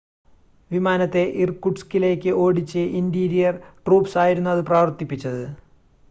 [0.71, 3.53] വിമാനത്തെ ഇർകുട്സ്കിലേക്ക് ഓടിച്ചു interior
[3.85, 5.43] troops ആയിരുന്നു അത് പ്രവർത്തിപ്പിച്ചത്